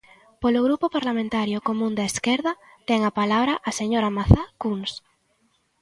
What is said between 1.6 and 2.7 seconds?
Común da Esquerda,